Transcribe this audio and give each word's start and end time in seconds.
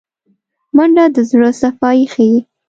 منډه 0.75 1.05
د 1.15 1.17
زړه 1.29 1.49
صفايي 1.61 2.05
ښيي 2.13 2.37